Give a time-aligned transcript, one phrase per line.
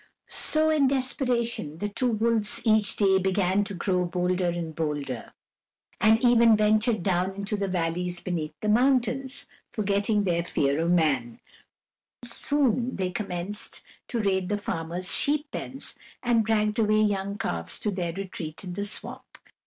[0.29, 5.31] So, in desperation, the two wolves each day began to grow bolder and bolder,
[5.99, 11.39] and even ventured down into the valleys beneath the mountains, forgetting their fear of man;
[12.23, 15.93] soon they commenced to raid the farmers' sheep pens,
[16.23, 19.37] and dragged away young calves to their retreat in the swamp.